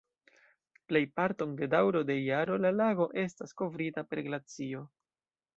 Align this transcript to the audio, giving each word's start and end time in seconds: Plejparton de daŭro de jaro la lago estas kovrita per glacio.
Plejparton 0.91 1.53
de 1.59 1.69
daŭro 1.75 2.01
de 2.11 2.17
jaro 2.21 2.57
la 2.65 2.73
lago 2.81 3.09
estas 3.27 3.55
kovrita 3.63 4.07
per 4.11 4.27
glacio. 4.31 4.87